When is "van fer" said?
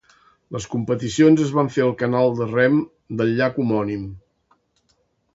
1.57-1.83